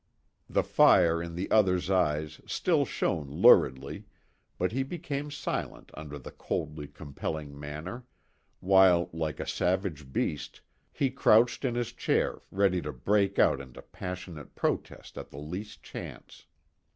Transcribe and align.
The 0.49 0.63
fire 0.63 1.21
in 1.21 1.35
the 1.35 1.51
other's 1.51 1.91
eyes 1.91 2.41
still 2.47 2.85
shone 2.85 3.29
luridly, 3.29 4.05
but 4.57 4.71
he 4.71 4.81
became 4.81 5.29
silent 5.29 5.91
under 5.93 6.17
the 6.17 6.31
coldly 6.31 6.87
compelling 6.87 7.59
manner, 7.59 8.07
while, 8.61 9.11
like 9.13 9.39
a 9.39 9.45
savage 9.45 10.11
beast, 10.11 10.61
he 10.91 11.11
crouched 11.11 11.63
in 11.63 11.75
his 11.75 11.91
chair 11.93 12.39
ready 12.49 12.81
to 12.81 12.91
break 12.91 13.37
out 13.37 13.61
into 13.61 13.83
passionate 13.83 14.55
protest 14.55 15.19
at 15.19 15.29
the 15.29 15.37
least 15.37 15.83
chance. 15.83 16.47